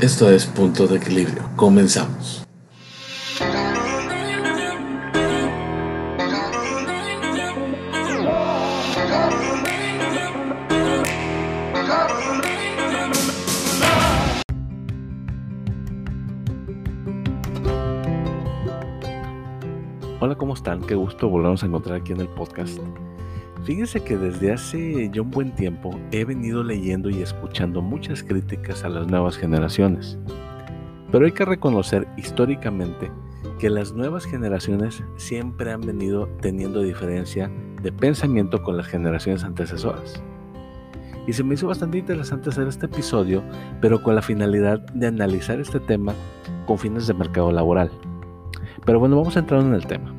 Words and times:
Esto 0.00 0.30
es 0.30 0.46
Punto 0.46 0.86
de 0.86 0.98
Equilibrio. 0.98 1.50
Comenzamos. 1.56 2.46
Hola, 20.20 20.36
¿cómo 20.36 20.54
están? 20.54 20.80
Qué 20.82 20.94
gusto 20.94 21.28
volvernos 21.28 21.64
a 21.64 21.66
encontrar 21.66 22.00
aquí 22.00 22.12
en 22.12 22.20
el 22.20 22.28
podcast. 22.28 22.78
Fíjense 23.64 24.00
que 24.00 24.16
desde 24.16 24.52
hace 24.52 25.10
ya 25.12 25.22
un 25.22 25.30
buen 25.30 25.54
tiempo 25.54 25.98
he 26.12 26.24
venido 26.24 26.62
leyendo 26.62 27.10
y 27.10 27.22
escuchando 27.22 27.82
muchas 27.82 28.22
críticas 28.22 28.84
a 28.84 28.88
las 28.88 29.06
nuevas 29.08 29.36
generaciones. 29.36 30.18
Pero 31.10 31.26
hay 31.26 31.32
que 31.32 31.44
reconocer 31.44 32.06
históricamente 32.16 33.10
que 33.58 33.68
las 33.68 33.92
nuevas 33.92 34.24
generaciones 34.24 35.02
siempre 35.16 35.72
han 35.72 35.80
venido 35.80 36.28
teniendo 36.40 36.82
diferencia 36.82 37.50
de 37.82 37.92
pensamiento 37.92 38.62
con 38.62 38.76
las 38.76 38.86
generaciones 38.86 39.42
antecesoras. 39.42 40.22
Y 41.26 41.32
se 41.32 41.44
me 41.44 41.54
hizo 41.54 41.66
bastante 41.66 41.98
interesante 41.98 42.48
hacer 42.48 42.68
este 42.68 42.86
episodio, 42.86 43.42
pero 43.80 44.02
con 44.02 44.14
la 44.14 44.22
finalidad 44.22 44.80
de 44.94 45.08
analizar 45.08 45.60
este 45.60 45.80
tema 45.80 46.14
con 46.66 46.78
fines 46.78 47.06
de 47.06 47.14
mercado 47.14 47.52
laboral. 47.52 47.90
Pero 48.86 48.98
bueno, 48.98 49.16
vamos 49.16 49.36
a 49.36 49.40
entrar 49.40 49.60
en 49.60 49.74
el 49.74 49.86
tema. 49.86 50.14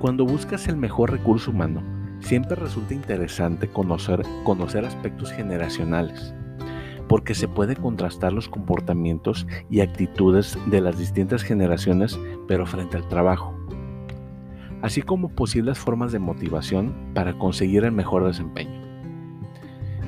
Cuando 0.00 0.26
buscas 0.26 0.68
el 0.68 0.76
mejor 0.76 1.12
recurso 1.12 1.50
humano, 1.50 1.82
siempre 2.26 2.56
resulta 2.56 2.92
interesante 2.92 3.68
conocer, 3.68 4.22
conocer 4.42 4.84
aspectos 4.84 5.30
generacionales, 5.30 6.34
porque 7.06 7.36
se 7.36 7.46
puede 7.46 7.76
contrastar 7.76 8.32
los 8.32 8.48
comportamientos 8.48 9.46
y 9.70 9.78
actitudes 9.78 10.58
de 10.66 10.80
las 10.80 10.98
distintas 10.98 11.44
generaciones, 11.44 12.18
pero 12.48 12.66
frente 12.66 12.96
al 12.96 13.06
trabajo, 13.06 13.54
así 14.82 15.02
como 15.02 15.28
posibles 15.28 15.78
formas 15.78 16.10
de 16.10 16.18
motivación 16.18 17.12
para 17.14 17.38
conseguir 17.38 17.84
el 17.84 17.92
mejor 17.92 18.26
desempeño. 18.26 18.82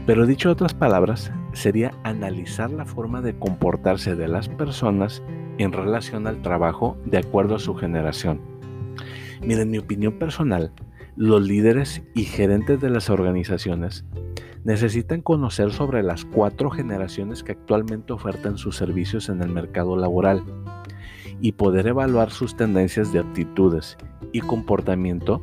Pero 0.05 0.27
dicho 0.27 0.48
de 0.48 0.55
otras 0.55 0.75
palabras, 0.75 1.30
sería 1.53 1.92
analizar 2.03 2.72
la 2.72 2.84
forma 2.84 3.20
de 3.20 3.38
comportarse 3.38 4.16
de 4.16 4.27
las 4.27 4.48
personas 4.48 5.22
en 5.58 5.70
relación 5.70 6.27
al 6.27 6.42
trabajo 6.42 6.97
de 7.05 7.19
acuerdo 7.19 7.55
a 7.55 7.60
su 7.60 7.77
generación. 7.77 8.41
Miren, 9.41 9.60
en 9.60 9.70
mi 9.70 9.78
opinión 9.78 10.19
personal, 10.19 10.72
los 11.19 11.42
líderes 11.42 12.00
y 12.14 12.22
gerentes 12.22 12.80
de 12.80 12.91
las 12.91 13.11
organizaciones 13.11 14.05
necesitan 14.62 15.20
conocer 15.20 15.72
sobre 15.72 16.05
las 16.05 16.25
cuatro 16.25 16.70
generaciones 16.70 17.42
que 17.42 17.52
actualmente 17.52 18.12
ofertan 18.12 18.56
sus 18.56 18.77
servicios 18.77 19.28
en 19.28 19.42
el 19.42 19.48
mercado 19.48 19.97
laboral 19.97 20.44
y 21.41 21.52
poder 21.52 21.88
evaluar 21.88 22.30
sus 22.30 22.56
tendencias 22.56 23.12
de 23.12 23.19
aptitudes 23.19 23.98
y 24.30 24.42
comportamiento 24.42 25.42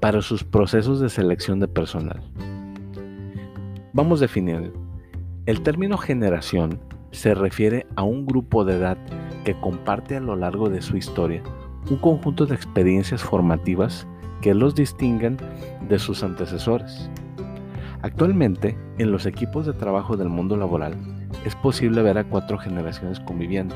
para 0.00 0.22
sus 0.22 0.42
procesos 0.42 1.00
de 1.00 1.10
selección 1.10 1.60
de 1.60 1.68
personal. 1.68 2.22
Vamos 3.92 4.20
definiendo. 4.20 4.72
El 5.44 5.60
término 5.60 5.98
generación 5.98 6.80
se 7.10 7.34
refiere 7.34 7.86
a 7.94 8.04
un 8.04 8.24
grupo 8.24 8.64
de 8.64 8.76
edad 8.76 8.96
que 9.44 9.52
comparte 9.60 10.16
a 10.16 10.20
lo 10.20 10.34
largo 10.34 10.70
de 10.70 10.80
su 10.80 10.96
historia 10.96 11.42
un 11.90 11.96
conjunto 11.96 12.46
de 12.46 12.54
experiencias 12.54 13.22
formativas 13.22 14.06
que 14.40 14.54
los 14.54 14.74
distinguen 14.74 15.36
de 15.88 15.98
sus 15.98 16.22
antecesores. 16.22 17.10
Actualmente, 18.02 18.78
en 18.98 19.12
los 19.12 19.26
equipos 19.26 19.66
de 19.66 19.74
trabajo 19.74 20.16
del 20.16 20.28
mundo 20.28 20.56
laboral, 20.56 20.94
es 21.44 21.54
posible 21.56 22.02
ver 22.02 22.18
a 22.18 22.24
cuatro 22.24 22.58
generaciones 22.58 23.20
conviviendo. 23.20 23.74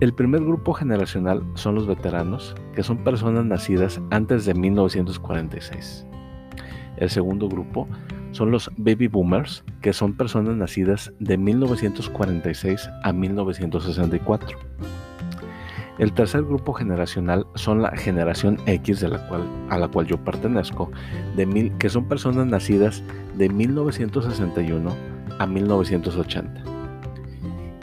El 0.00 0.12
primer 0.12 0.40
grupo 0.40 0.72
generacional 0.72 1.42
son 1.54 1.76
los 1.76 1.86
veteranos, 1.86 2.54
que 2.74 2.82
son 2.82 2.98
personas 2.98 3.44
nacidas 3.44 4.00
antes 4.10 4.44
de 4.44 4.54
1946. 4.54 6.06
El 6.96 7.10
segundo 7.10 7.48
grupo 7.48 7.88
son 8.32 8.50
los 8.50 8.70
baby 8.76 9.08
boomers, 9.08 9.64
que 9.80 9.92
son 9.92 10.16
personas 10.16 10.56
nacidas 10.56 11.12
de 11.20 11.38
1946 11.38 12.90
a 13.02 13.12
1964. 13.12 14.58
El 15.98 16.12
tercer 16.12 16.42
grupo 16.42 16.72
generacional 16.72 17.46
son 17.54 17.80
la 17.80 17.96
generación 17.96 18.58
X 18.66 19.00
de 19.00 19.08
la 19.08 19.28
cual, 19.28 19.48
a 19.70 19.78
la 19.78 19.86
cual 19.86 20.06
yo 20.06 20.18
pertenezco, 20.18 20.90
que 21.78 21.88
son 21.88 22.08
personas 22.08 22.46
nacidas 22.46 23.02
de 23.36 23.48
1961 23.48 24.90
a 25.38 25.46
1980. 25.46 26.64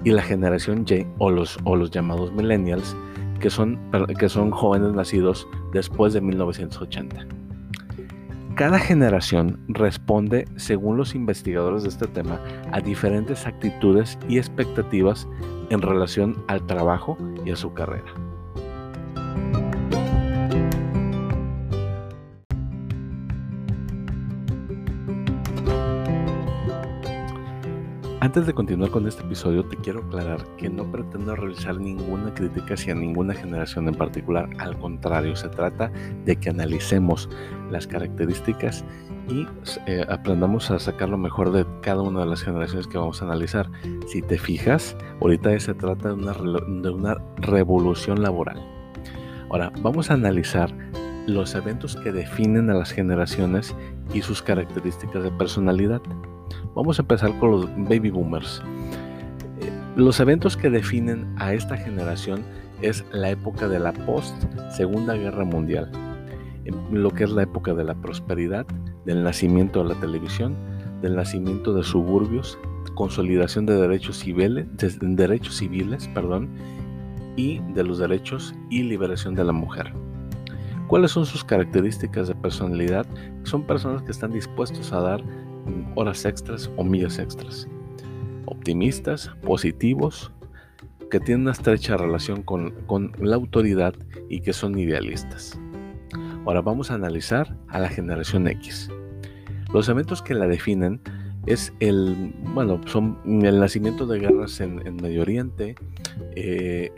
Y 0.03 0.11
la 0.11 0.21
generación 0.23 0.85
Y 0.89 1.05
o 1.19 1.31
los, 1.31 1.57
o 1.63 1.75
los 1.77 1.91
llamados 1.91 2.33
millennials, 2.33 2.97
que 3.39 3.49
son, 3.49 3.79
que 4.19 4.27
son 4.27 4.51
jóvenes 4.51 4.93
nacidos 4.93 5.47
después 5.71 6.11
de 6.11 6.19
1980. 6.19 7.40
Cada 8.61 8.77
generación 8.77 9.59
responde, 9.69 10.45
según 10.55 10.95
los 10.95 11.15
investigadores 11.15 11.81
de 11.81 11.89
este 11.89 12.05
tema, 12.05 12.39
a 12.71 12.79
diferentes 12.79 13.47
actitudes 13.47 14.19
y 14.29 14.37
expectativas 14.37 15.27
en 15.71 15.81
relación 15.81 16.45
al 16.47 16.63
trabajo 16.67 17.17
y 17.43 17.49
a 17.49 17.55
su 17.55 17.73
carrera. 17.73 18.13
Antes 28.21 28.45
de 28.45 28.53
continuar 28.53 28.91
con 28.91 29.07
este 29.07 29.23
episodio, 29.23 29.65
te 29.65 29.75
quiero 29.77 30.01
aclarar 30.01 30.45
que 30.55 30.69
no 30.69 30.83
pretendo 30.91 31.35
realizar 31.35 31.79
ninguna 31.79 32.31
crítica 32.31 32.75
hacia 32.75 32.93
ninguna 32.93 33.33
generación 33.33 33.87
en 33.87 33.95
particular. 33.95 34.47
Al 34.59 34.77
contrario, 34.77 35.35
se 35.35 35.49
trata 35.49 35.91
de 36.23 36.35
que 36.35 36.51
analicemos 36.51 37.27
las 37.71 37.87
características 37.87 38.85
y 39.27 39.47
eh, 39.87 40.05
aprendamos 40.07 40.69
a 40.69 40.77
sacar 40.77 41.09
lo 41.09 41.17
mejor 41.17 41.51
de 41.51 41.65
cada 41.81 42.03
una 42.03 42.19
de 42.19 42.27
las 42.27 42.43
generaciones 42.43 42.85
que 42.85 42.99
vamos 42.99 43.23
a 43.23 43.25
analizar. 43.25 43.71
Si 44.05 44.21
te 44.21 44.37
fijas, 44.37 44.95
ahorita 45.19 45.59
se 45.59 45.73
trata 45.73 46.09
de 46.09 46.13
una, 46.13 46.33
de 46.33 46.89
una 46.91 47.17
revolución 47.37 48.21
laboral. 48.21 48.61
Ahora, 49.49 49.71
vamos 49.81 50.11
a 50.11 50.13
analizar 50.13 50.71
los 51.25 51.55
eventos 51.55 51.95
que 51.95 52.11
definen 52.11 52.69
a 52.69 52.75
las 52.75 52.91
generaciones 52.91 53.75
y 54.13 54.21
sus 54.21 54.41
características 54.41 55.23
de 55.23 55.31
personalidad. 55.31 56.01
Vamos 56.75 56.99
a 56.99 57.01
empezar 57.01 57.37
con 57.39 57.51
los 57.51 57.65
baby 57.77 58.09
boomers. 58.09 58.61
Eh, 59.61 59.71
los 59.95 60.19
eventos 60.19 60.57
que 60.57 60.69
definen 60.69 61.33
a 61.37 61.53
esta 61.53 61.77
generación 61.77 62.43
es 62.81 63.05
la 63.11 63.29
época 63.29 63.67
de 63.67 63.79
la 63.79 63.93
post 63.93 64.35
Segunda 64.75 65.15
Guerra 65.15 65.45
Mundial, 65.45 65.91
lo 66.91 67.11
que 67.11 67.23
es 67.23 67.31
la 67.31 67.43
época 67.43 67.73
de 67.73 67.83
la 67.83 67.95
prosperidad, 67.95 68.65
del 69.05 69.23
nacimiento 69.23 69.83
de 69.83 69.93
la 69.93 69.99
televisión, 69.99 70.55
del 71.01 71.15
nacimiento 71.15 71.73
de 71.73 71.83
suburbios, 71.83 72.57
consolidación 72.95 73.65
de 73.65 73.75
derechos 73.75 74.17
civiles, 74.17 74.65
de 74.77 74.89
derechos 74.99 75.57
civiles, 75.57 76.07
perdón, 76.13 76.49
y 77.35 77.59
de 77.73 77.83
los 77.83 77.99
derechos 77.99 78.53
y 78.69 78.83
liberación 78.83 79.35
de 79.35 79.43
la 79.43 79.53
mujer. 79.53 79.93
¿Cuáles 80.91 81.11
son 81.11 81.25
sus 81.25 81.45
características 81.45 82.27
de 82.27 82.35
personalidad? 82.35 83.07
Son 83.43 83.65
personas 83.65 84.03
que 84.03 84.11
están 84.11 84.33
dispuestos 84.33 84.91
a 84.91 84.99
dar 84.99 85.23
horas 85.95 86.25
extras 86.25 86.69
o 86.75 86.83
millas 86.83 87.17
extras. 87.17 87.65
Optimistas, 88.45 89.31
positivos, 89.41 90.33
que 91.09 91.21
tienen 91.21 91.43
una 91.43 91.53
estrecha 91.53 91.95
relación 91.95 92.43
con, 92.43 92.71
con 92.87 93.13
la 93.21 93.37
autoridad 93.37 93.93
y 94.27 94.41
que 94.41 94.51
son 94.51 94.77
idealistas. 94.77 95.57
Ahora 96.45 96.61
vamos 96.61 96.91
a 96.91 96.95
analizar 96.95 97.55
a 97.69 97.79
la 97.79 97.87
generación 97.87 98.49
X. 98.49 98.89
Los 99.73 99.87
eventos 99.87 100.21
que 100.21 100.33
la 100.33 100.47
definen 100.47 100.99
es 101.45 101.71
el, 101.79 102.35
bueno, 102.53 102.81
son 102.85 103.17
el 103.25 103.61
nacimiento 103.61 104.05
de 104.07 104.19
guerras 104.19 104.59
en, 104.59 104.75
Medio 104.97 105.21
Oriente, 105.21 105.73
eh, 106.35 106.91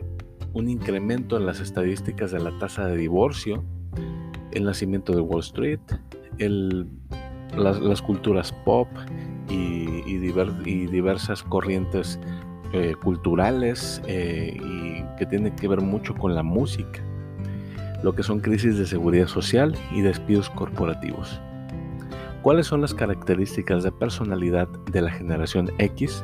un 0.54 0.68
incremento 0.68 1.38
en 1.38 1.46
las 1.46 1.60
estadísticas 1.60 2.31
de 2.31 2.39
la 2.39 2.57
tasa 2.57 2.88
de 2.88 2.98
divorcio, 2.98 3.63
el 4.51 4.63
nacimiento 4.63 5.13
de 5.13 5.22
Wall 5.22 5.42
Street, 5.42 5.80
las, 7.57 8.01
culturas 8.01 8.51
pop 8.66 8.88
y, 9.50 10.18
diversas 10.18 11.44
corrientes 11.44 12.19
eh, 12.74 12.95
culturales 13.04 14.01
eh, 14.07 14.57
y 14.60 15.18
que 15.18 15.25
tienen 15.25 15.56
que 15.56 15.68
ver 15.68 15.81
mucho 15.81 16.16
con 16.16 16.34
la 16.34 16.44
música 16.44 17.01
lo 18.04 18.13
que 18.13 18.22
son 18.22 18.42
crisis 18.42 18.78
de 18.78 18.86
seguridad 18.86 19.28
social 19.28 19.75
y 19.92 20.01
despidos 20.01 20.50
corporativos. 20.50 21.42
¿Cuáles 22.42 22.68
son 22.68 22.81
las 22.81 22.94
características 22.94 23.84
de 23.84 23.92
personalidad 23.92 24.68
de 24.92 25.01
la 25.01 25.10
generación 25.10 25.72
X? 25.78 26.24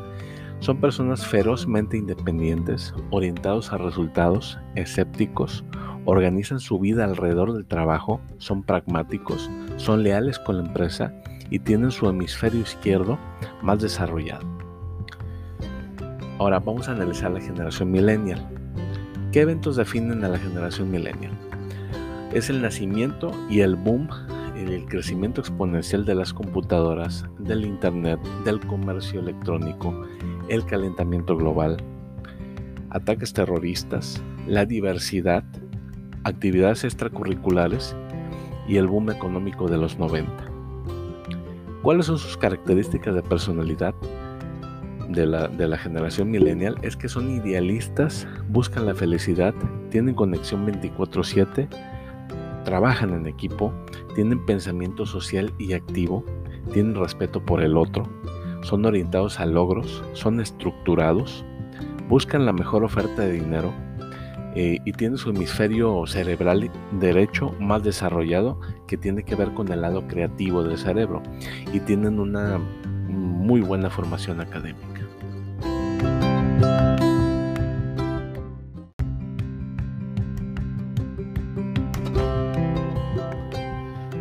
Son 0.60 0.82
personas 0.82 1.26
ferozmente 1.26 1.96
independientes, 1.96 2.94
orientados 3.10 3.72
a 3.72 3.78
resultados, 3.78 4.60
escépticos, 4.76 5.64
organizan 6.06 6.60
su 6.60 6.80
vida 6.80 7.06
alrededor 7.06 7.54
del 7.54 7.66
trabajo, 7.66 8.22
son 8.38 8.64
pragmáticos, 8.64 9.50
son 9.78 10.04
leales 10.04 10.40
con 10.40 10.58
la 10.58 10.66
empresa 10.66 11.14
y 11.50 11.60
tienen 11.60 11.92
su 11.92 12.08
hemisferio 12.08 12.62
izquierdo 12.62 13.18
más 13.62 13.82
desarrollado. 13.82 14.46
Ahora 16.38 16.60
vamos 16.60 16.88
a 16.88 16.94
analizar 16.94 17.32
la 17.32 17.42
generación 17.42 17.92
millennial. 17.92 18.48
¿Qué 19.32 19.42
eventos 19.42 19.76
definen 19.76 20.24
a 20.24 20.30
la 20.30 20.40
generación 20.40 20.90
millennial? 20.90 21.34
Es 22.34 22.50
el 22.50 22.62
nacimiento 22.62 23.32
y 23.50 23.60
el 23.60 23.76
boom, 23.76 24.08
el 24.56 24.86
crecimiento 24.86 25.42
exponencial 25.42 26.06
de 26.06 26.16
las 26.16 26.34
computadoras, 26.34 27.26
del 27.40 27.66
Internet, 27.66 28.20
del 28.46 28.60
comercio 28.60 29.20
electrónico, 29.20 29.94
el 30.48 30.66
calentamiento 30.66 31.36
global, 31.36 31.78
ataques 32.90 33.34
terroristas, 33.34 34.22
la 34.48 34.66
diversidad, 34.66 35.44
actividades 36.30 36.84
extracurriculares 36.84 37.96
y 38.68 38.78
el 38.78 38.88
boom 38.88 39.10
económico 39.10 39.68
de 39.68 39.78
los 39.78 39.98
90. 39.98 40.32
¿Cuáles 41.82 42.06
son 42.06 42.18
sus 42.18 42.38
características 42.38 43.16
de 43.16 43.24
personalidad? 43.24 43.96
De 45.10 45.26
la, 45.26 45.78
generación 45.78 46.30
millennial 46.30 46.78
es 46.84 46.96
que 46.96 47.10
son 47.10 47.32
idealistas, 47.32 48.28
buscan 48.48 48.86
la 48.86 48.94
felicidad, 48.94 49.56
tienen 49.90 50.14
conexión 50.14 50.68
24/7, 50.68 51.68
trabajan 52.64 53.14
en 53.14 53.26
equipo, 53.26 53.74
tienen 54.14 54.46
pensamiento 54.46 55.08
social 55.08 55.52
y 55.58 55.74
activo, 55.74 56.24
tienen 56.74 56.94
respeto 56.94 57.44
por 57.44 57.64
el 57.64 57.76
otro, 57.76 58.08
son 58.62 58.86
orientados 58.86 59.40
a 59.40 59.48
logros, 59.48 60.04
son 60.14 60.40
estructurados, 60.42 61.44
buscan 62.08 62.46
la 62.46 62.54
mejor 62.54 62.84
oferta 62.84 63.24
de 63.24 63.32
dinero 63.32 63.74
eh, 64.56 64.80
y 64.84 64.92
tienen 64.94 65.18
su 65.18 65.30
hemisferio 65.30 66.06
cerebral 66.08 66.72
derecho 67.00 67.56
más 67.60 67.84
desarrollado 67.84 68.60
que 68.88 68.98
tiene 68.98 69.24
que 69.24 69.36
ver 69.36 69.54
con 69.54 69.72
el 69.72 69.82
lado 69.82 70.08
creativo 70.08 70.64
del 70.64 70.78
cerebro 70.78 71.22
y 71.72 71.80
tienen 71.82 72.20
una 72.20 72.60
muy 73.10 73.62
buena 73.62 73.90
formación 73.90 74.42
académica. 74.42 74.89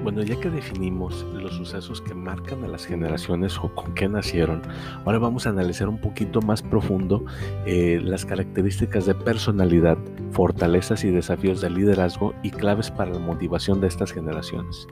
Bueno, 0.08 0.22
ya 0.22 0.40
que 0.40 0.48
definimos 0.48 1.26
los 1.34 1.52
sucesos 1.52 2.00
que 2.00 2.14
marcan 2.14 2.64
a 2.64 2.66
las 2.66 2.86
generaciones 2.86 3.58
o 3.58 3.74
con 3.74 3.92
qué 3.92 4.08
nacieron, 4.08 4.62
ahora 5.04 5.18
vamos 5.18 5.46
a 5.46 5.50
analizar 5.50 5.86
un 5.86 6.00
poquito 6.00 6.40
más 6.40 6.62
profundo 6.62 7.26
eh, 7.66 8.00
las 8.02 8.24
características 8.24 9.04
de 9.04 9.14
personalidad, 9.14 9.98
fortalezas 10.30 11.04
y 11.04 11.10
desafíos 11.10 11.60
de 11.60 11.68
liderazgo 11.68 12.32
y 12.42 12.52
claves 12.52 12.90
para 12.90 13.10
la 13.10 13.18
motivación 13.18 13.82
de 13.82 13.88
estas 13.88 14.10
generaciones. 14.10 14.88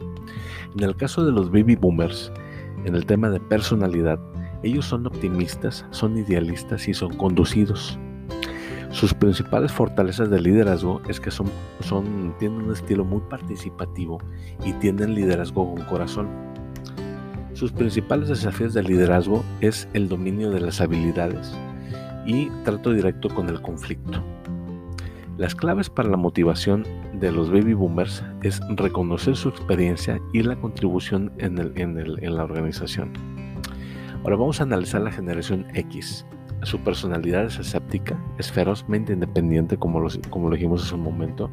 En 0.77 0.85
el 0.85 0.95
caso 0.95 1.25
de 1.25 1.33
los 1.33 1.51
baby 1.51 1.77
boomers, 1.77 2.31
en 2.85 2.95
el 2.95 3.07
tema 3.07 3.31
de 3.31 3.41
personalidad, 3.41 4.21
ellos 4.63 4.85
son 4.85 5.07
optimistas, 5.07 5.87
son 5.93 6.19
idealistas 6.19 6.89
y 6.89 6.93
son 6.93 7.17
conducidos. 7.17 7.99
Sus 8.91 9.13
principales 9.13 9.73
fortalezas 9.73 10.31
de 10.31 10.41
liderazgo 10.41 11.03
es 11.09 11.21
que 11.21 11.31
son, 11.31 11.51
tienen 12.39 12.63
un 12.63 12.73
estilo 12.73 13.05
muy 13.05 13.21
participativo 13.29 14.19
y 14.65 14.73
tienen 14.75 15.15
liderazgo 15.15 15.75
con 15.75 15.85
corazón. 15.85 16.29
Sus 17.53 17.73
principales 17.73 18.29
desafíos 18.29 18.75
de 18.75 18.83
liderazgo 18.83 19.45
es 19.61 19.89
el 19.93 20.09
dominio 20.09 20.51
de 20.51 20.61
las 20.61 20.81
habilidades 20.81 21.55
y 22.27 22.51
trato 22.65 22.93
directo 22.93 23.29
con 23.29 23.49
el 23.49 23.61
conflicto. 23.61 24.23
Las 25.37 25.55
claves 25.55 25.91
para 25.91 26.09
la 26.09 26.17
motivación 26.17 26.85
de 27.21 27.31
los 27.31 27.51
baby 27.51 27.75
boomers 27.75 28.25
es 28.43 28.61
reconocer 28.77 29.37
su 29.37 29.51
experiencia 29.51 30.21
y 30.33 30.43
la 30.43 30.57
contribución 30.57 31.33
en 31.39 31.57
la 31.57 32.45
organización. 32.45 33.13
Ahora 34.23 34.37
vamos 34.37 34.61
a 34.61 34.65
analizar 34.65 35.03
la 35.03 35.13
generación 35.13 35.67
X. 35.75 36.27
Su 36.67 36.81
personalidad 36.81 37.45
es 37.45 37.61
escéptica, 37.61 38.21
es 38.39 38.51
ferozmente 38.51 39.13
independiente, 39.13 39.77
como 39.77 40.01
lo, 40.01 40.09
como 40.31 40.49
lo 40.49 40.57
dijimos 40.57 40.83
hace 40.83 40.97
un 40.97 41.03
momento, 41.03 41.49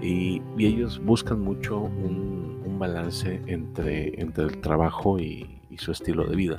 y, 0.00 0.40
ellos 0.56 1.02
buscan 1.04 1.40
mucho 1.40 1.80
un, 1.80 2.78
balance 2.78 3.42
entre, 3.48 4.20
entre, 4.22 4.44
el 4.44 4.60
trabajo 4.60 5.18
y, 5.18 5.60
su 5.78 5.90
estilo 5.90 6.28
de 6.28 6.36
vida. 6.36 6.56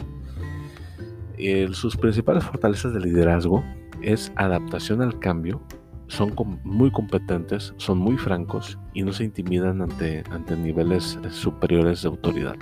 sus 1.72 1.96
principales 1.96 2.44
fortalezas 2.44 2.94
de 2.94 3.00
liderazgo 3.00 3.64
es 4.02 4.34
adaptación 4.36 5.02
al 5.02 5.18
cambio, 5.20 5.62
son 6.08 6.36
muy 6.66 6.92
competentes, 6.92 7.74
son 7.78 8.00
muy 8.00 8.18
francos 8.18 8.78
y 8.94 9.04
no 9.04 9.14
se 9.14 9.24
intimidan 9.24 9.82
ante, 9.82 10.26
ante 10.30 10.58
niveles 10.58 11.18
superiores 11.30 12.02
de 12.02 12.10
autoridad. 12.10 12.58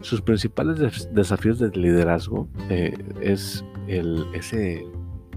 Sus 0.00 0.20
principales 0.20 1.08
desafíos 1.12 1.60
de 1.60 1.68
liderazgo 1.70 2.48
eh, 2.70 2.92
es 3.20 3.64
el, 3.90 4.26
ese 4.32 4.86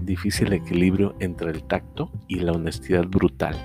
difícil 0.00 0.52
equilibrio 0.52 1.14
entre 1.18 1.50
el 1.50 1.64
tacto 1.64 2.10
y 2.28 2.40
la 2.40 2.52
honestidad 2.52 3.06
brutal 3.06 3.56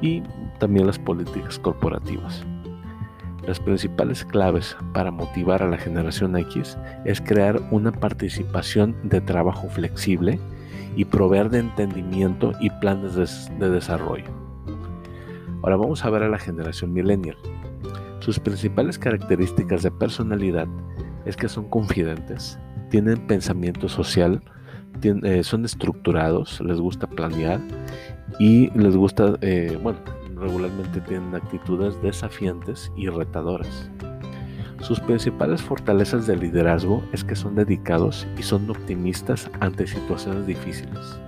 y 0.00 0.22
también 0.58 0.86
las 0.86 0.98
políticas 0.98 1.58
corporativas. 1.58 2.44
Las 3.46 3.58
principales 3.58 4.24
claves 4.24 4.76
para 4.92 5.10
motivar 5.10 5.62
a 5.62 5.68
la 5.68 5.78
generación 5.78 6.36
X 6.36 6.78
es 7.04 7.20
crear 7.20 7.60
una 7.70 7.90
participación 7.90 8.96
de 9.02 9.20
trabajo 9.20 9.68
flexible 9.68 10.38
y 10.94 11.04
proveer 11.04 11.50
de 11.50 11.60
entendimiento 11.60 12.52
y 12.60 12.70
planes 12.70 13.14
de 13.58 13.70
desarrollo. 13.70 14.30
Ahora 15.62 15.76
vamos 15.76 16.04
a 16.04 16.10
ver 16.10 16.22
a 16.22 16.28
la 16.28 16.38
generación 16.38 16.92
millennial. 16.92 17.36
Sus 18.20 18.38
principales 18.38 18.98
características 18.98 19.82
de 19.82 19.90
personalidad 19.90 20.68
es 21.24 21.36
que 21.36 21.48
son 21.48 21.68
confidentes, 21.68 22.58
tienen 22.90 23.26
pensamiento 23.26 23.88
social, 23.88 24.42
eh, 25.02 25.42
son 25.42 25.64
estructurados, 25.64 26.60
les 26.60 26.78
gusta 26.78 27.06
planear 27.06 27.60
y 28.38 28.70
les 28.78 28.96
gusta, 28.96 29.36
eh, 29.40 29.78
bueno, 29.82 29.98
regularmente 30.36 31.00
tienen 31.00 31.34
actitudes 31.34 32.00
desafiantes 32.02 32.92
y 32.96 33.08
retadoras. 33.08 33.90
Sus 34.80 35.00
principales 35.00 35.62
fortalezas 35.62 36.26
de 36.26 36.36
liderazgo 36.36 37.02
es 37.12 37.22
que 37.22 37.36
son 37.36 37.54
dedicados 37.54 38.26
y 38.38 38.42
son 38.42 38.68
optimistas 38.70 39.50
ante 39.60 39.86
situaciones 39.86 40.46
difíciles 40.46 41.20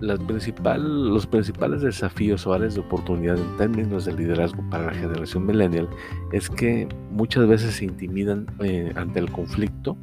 los 0.00 1.26
principales 1.26 1.82
desafíos 1.82 2.46
o 2.46 2.54
áreas 2.54 2.74
de 2.74 2.80
oportunidad 2.80 3.36
en 3.36 3.56
términos 3.56 4.04
de 4.04 4.14
liderazgo 4.14 4.62
para 4.70 4.86
la 4.86 4.94
generación 4.94 5.46
millennial 5.46 5.88
es 6.32 6.48
que 6.48 6.88
muchas 7.10 7.46
veces 7.46 7.74
se 7.74 7.84
intimidan 7.84 8.46
eh, 8.60 8.92
ante 8.96 9.18
el 9.18 9.30
conflicto, 9.30 9.96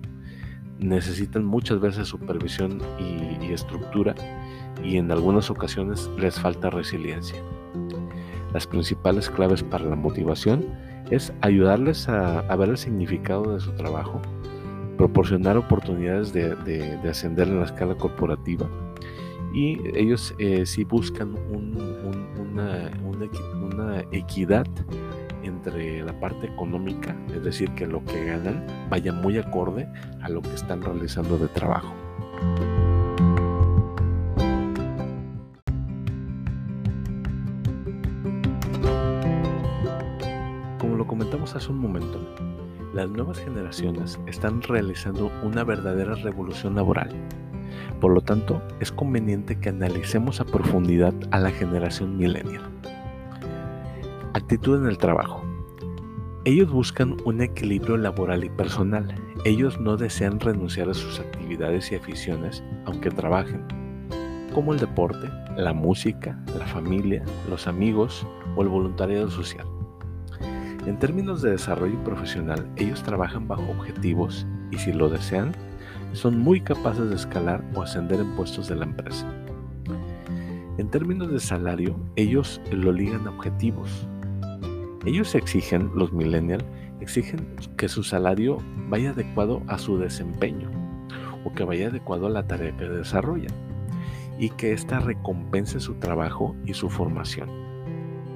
necesitan 0.79 1.43
muchas 1.45 1.79
veces 1.79 2.07
supervisión 2.07 2.79
y, 2.99 3.51
estructura 3.51 4.13
y 4.83 4.97
en 4.97 5.09
algunas 5.09 5.49
ocasiones 5.49 6.09
les 6.19 6.39
falta 6.39 6.69
resiliencia. 6.69 7.41
Las 8.53 8.67
principales 8.67 9.29
claves 9.29 9.63
para 9.63 9.85
la 9.85 9.95
motivación 9.95 10.65
es 11.09 11.33
ayudarles 11.41 12.07
a, 12.07 12.55
ver 12.55 12.69
el 12.69 12.77
significado 12.77 13.53
de 13.53 13.59
su 13.59 13.71
trabajo, 13.71 14.21
proporcionar 14.97 15.57
oportunidades 15.57 16.33
de 16.33 16.99
ascender 17.09 17.47
en 17.47 17.59
la 17.59 17.65
escala 17.65 17.95
corporativa, 17.95 18.69
y 19.57 19.81
ellos 19.95 20.35
eh, 20.37 20.67
sí 20.67 20.83
buscan 20.83 21.33
una, 21.49 22.91
equidad 24.11 24.67
entre 25.41 26.03
la 26.03 26.19
parte 26.19 26.45
económica, 26.45 27.15
es 27.33 27.43
decir, 27.43 27.71
que 27.71 27.87
lo 27.87 28.03
que 28.05 28.25
ganan 28.25 28.65
vaya 28.89 29.11
muy 29.11 29.37
acorde 29.39 29.87
a 30.21 30.29
lo 30.29 30.41
que 30.43 30.53
están 30.53 30.81
realizando 30.81 31.37
de 31.39 31.47
trabajo. 31.47 31.93
Como 40.79 40.95
lo 40.95 41.07
comentamos 41.07 41.55
hace 41.55 41.71
un 41.71 41.79
momento, 41.79 42.19
las 42.93 43.09
nuevas 43.09 43.39
generaciones 43.39 44.19
están 44.27 44.61
realizando 44.61 45.31
una 45.43 45.63
verdadera 45.63 46.13
revolución 46.15 46.75
laboral 46.75 47.09
por 47.99 48.13
lo 48.13 48.21
tanto, 48.21 48.61
es 48.79 48.91
conveniente 48.91 49.59
que 49.59 49.69
analicemos 49.69 50.39
a 50.39 50.45
profundidad 50.45 51.13
a 51.31 51.39
la 51.39 51.51
generación 51.51 52.17
millennial. 52.17 52.63
Actitud 54.33 54.79
en 54.79 54.87
el 54.87 54.97
trabajo. 54.97 55.43
Ellos 56.45 56.71
buscan 56.71 57.17
un 57.25 57.41
equilibrio 57.41 57.97
laboral 57.97 58.43
y 58.43 58.49
personal. 58.49 59.13
Ellos 59.43 59.79
no 59.79 59.97
desean 59.97 60.39
renunciar 60.39 60.89
a 60.89 60.93
sus 60.93 61.19
actividades 61.19 61.91
y 61.91 61.95
aficiones 61.95 62.63
aunque 62.85 63.09
trabajen, 63.09 63.65
como 64.53 64.73
el 64.73 64.79
deporte, 64.79 65.29
la 65.57 65.73
música, 65.73 66.39
la 66.57 66.65
familia, 66.65 67.23
los 67.49 67.67
amigos 67.67 68.25
o 68.55 68.61
el 68.61 68.69
voluntariado 68.69 69.29
social. 69.29 69.67
En 70.85 70.97
términos 70.99 71.41
de 71.41 71.51
desarrollo 71.51 72.01
profesional, 72.05 72.65
ellos 72.77 73.03
trabajan 73.03 73.45
bajo 73.47 73.63
objetivos 73.71 74.47
y 74.71 74.77
si 74.77 74.93
lo 74.93 75.09
desean, 75.09 75.51
son 76.13 76.39
muy 76.39 76.61
capaces 76.61 77.09
de 77.09 77.15
escalar 77.15 77.63
o 77.73 77.81
ascender 77.81 78.19
en 78.19 78.35
puestos 78.35 78.67
de 78.67 78.75
la 78.75 78.85
empresa. 78.85 79.27
En 80.77 80.89
términos 80.89 81.31
de 81.31 81.39
salario, 81.39 81.99
ellos 82.15 82.61
lo 82.71 82.91
ligan 82.91 83.27
a 83.27 83.31
objetivos. 83.31 84.07
Ellos 85.05 85.33
exigen, 85.35 85.89
los 85.95 86.13
millennials, 86.13 86.65
exigen 87.01 87.47
que 87.77 87.89
su 87.89 88.03
salario 88.03 88.57
vaya 88.89 89.11
adecuado 89.11 89.61
a 89.67 89.77
su 89.77 89.97
desempeño 89.97 90.69
o 91.45 91.53
que 91.53 91.63
vaya 91.63 91.87
adecuado 91.87 92.27
a 92.27 92.29
la 92.29 92.47
tarea 92.47 92.75
que 92.77 92.89
desarrollan 92.89 93.53
y 94.39 94.49
que 94.49 94.73
ésta 94.73 94.99
recompense 94.99 95.79
su 95.79 95.95
trabajo 95.95 96.55
y 96.65 96.73
su 96.73 96.89
formación. 96.89 97.49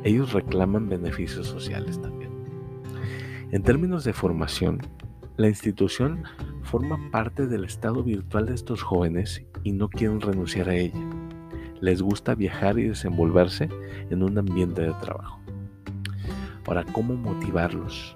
Ellos 0.03 0.33
reclaman 0.33 0.89
beneficios 0.89 1.47
sociales 1.47 2.01
también. 2.01 2.31
En 3.51 3.63
términos 3.63 4.03
de 4.03 4.13
formación, 4.13 4.79
la 5.37 5.47
institución 5.47 6.23
forma 6.71 7.11
parte 7.11 7.47
del 7.47 7.65
estado 7.65 8.01
virtual 8.01 8.45
de 8.45 8.53
estos 8.53 8.81
jóvenes 8.81 9.43
y 9.65 9.73
no 9.73 9.89
quieren 9.89 10.21
renunciar 10.21 10.69
a 10.69 10.75
ella. 10.75 11.01
Les 11.81 12.01
gusta 12.01 12.33
viajar 12.33 12.79
y 12.79 12.87
desenvolverse 12.87 13.67
en 14.09 14.23
un 14.23 14.37
ambiente 14.37 14.81
de 14.81 14.93
trabajo. 14.93 15.41
Ahora, 16.65 16.85
¿cómo 16.93 17.15
motivarlos? 17.15 18.15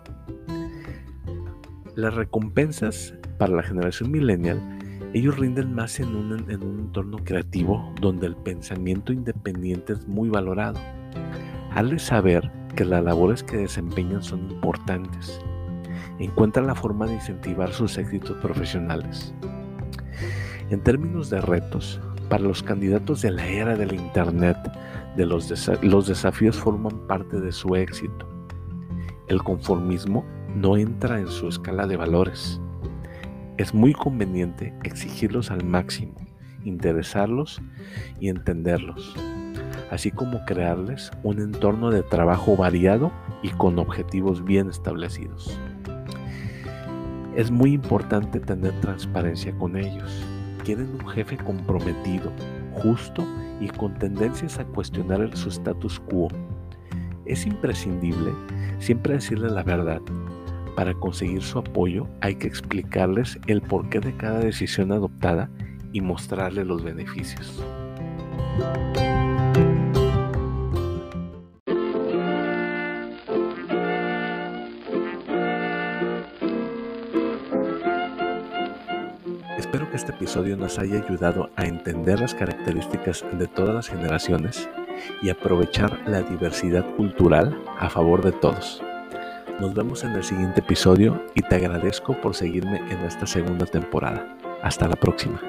Las 1.96 2.14
recompensas 2.14 3.14
para 3.38 3.54
la 3.54 3.64
generación 3.64 4.10
millennial, 4.10 4.62
ellos 5.14 5.38
rinden 5.38 5.76
más 5.76 6.00
en 6.00 6.16
un, 6.16 6.50
en 6.50 6.64
un 6.64 6.80
entorno 6.80 7.18
creativo 7.26 7.94
donde 8.00 8.28
el 8.28 8.38
pensamiento 8.38 9.12
independiente 9.12 9.92
es 9.92 10.08
muy 10.08 10.30
valorado. 10.30 10.80
Hazles 11.72 12.04
saber 12.04 12.50
que 12.74 12.86
las 12.86 13.04
labores 13.04 13.44
que 13.44 13.58
desempeñan 13.58 14.24
son 14.24 14.50
importantes. 14.50 15.42
Encuentra 16.20 16.64
la 16.64 16.76
forma 16.76 17.06
de 17.06 17.16
incentivar 17.16 17.72
sus 17.72 17.98
éxitos 17.98 18.38
profesionales. 18.38 19.34
En 20.70 20.82
términos 20.82 21.30
de 21.30 21.42
retos, 21.42 22.00
para 22.30 22.44
los 22.44 22.64
candidatos 22.64 23.22
de 23.22 23.32
la 23.32 23.46
era 23.48 23.76
del 23.76 23.94
Internet, 23.94 24.58
los 25.18 26.08
desafíos 26.08 26.58
forman 26.58 27.08
parte 27.08 27.40
de 27.40 27.52
su 27.52 27.76
éxito. 27.76 28.28
El 29.28 29.44
conformismo 29.44 30.26
no 30.56 30.78
entra 30.78 31.20
en 31.20 31.28
su 31.28 31.48
escala 31.48 31.86
de 31.88 31.98
valores. 31.98 32.60
Es 33.58 33.74
muy 33.74 33.94
conveniente 33.94 34.74
exigirlos 34.84 35.52
al 35.52 35.64
máximo, 35.64 36.16
interesarlos 36.64 37.62
y 38.20 38.30
entenderlos, 38.30 39.16
así 39.92 40.12
como 40.12 40.44
crearles 40.46 41.12
un 41.24 41.40
entorno 41.40 41.92
de 41.92 42.04
trabajo 42.04 42.58
variado 42.58 43.12
y 43.42 43.50
con 43.50 43.80
objetivos 43.80 44.44
bien 44.44 44.70
establecidos. 44.70 45.60
Es 47.36 47.52
muy 47.52 47.74
importante 47.74 48.40
tener 48.40 48.80
transparencia 48.82 49.54
con 49.58 49.76
ellos. 49.78 50.26
Quieren 50.64 50.90
un 51.02 51.08
jefe 51.10 51.38
comprometido, 51.38 52.32
justo 52.72 53.26
y 53.60 53.68
con 53.68 53.94
tendencias 54.00 54.58
a 54.58 54.66
cuestionar 54.66 55.36
su 55.36 55.50
status 55.50 56.00
quo. 56.00 56.30
Es 57.26 57.46
imprescindible 57.46 58.32
siempre 58.80 59.16
decirle 59.16 59.50
la 59.50 59.64
verdad 59.64 60.02
para 60.76 60.94
conseguir 60.94 61.42
su 61.42 61.60
apoyo 61.60 62.08
hay 62.22 62.36
que 62.36 62.48
explicarles 62.48 63.40
el 63.48 63.62
porqué 63.62 64.02
de 64.02 64.16
cada 64.16 64.40
decisión 64.40 64.92
adoptada 64.92 65.50
y 65.94 66.02
mostrarles 66.02 66.68
los 66.68 66.84
beneficios. 66.84 67.64
Espero 79.76 79.92
que 79.92 79.98
este 79.98 80.14
episodio 80.14 80.56
nos 80.56 80.80
haya 80.80 81.04
ayudado 81.04 81.50
a 81.58 81.66
entender 81.66 82.22
las 82.22 82.34
características 82.34 83.26
de 83.34 83.46
todas 83.46 83.76
las 83.76 83.90
generaciones 83.90 84.70
y 85.22 85.30
aprovechar 85.30 86.00
la 86.08 86.22
diversidad 86.22 86.86
cultural 86.96 87.62
a 87.78 87.90
favor 87.90 88.24
de 88.24 88.32
todos. 88.32 88.82
Nos 89.60 89.74
vemos 89.74 90.06
en 90.06 90.14
el 90.14 90.24
siguiente 90.24 90.62
episodio 90.62 91.22
y 91.36 91.42
te 91.42 91.56
agradezco 91.56 92.14
por 92.22 92.36
seguirme 92.36 92.78
en 92.90 93.00
esta 93.00 93.28
segunda 93.28 93.66
temporada. 93.66 94.38
Hasta 94.64 94.88
la 94.88 94.96
próxima. 94.96 95.42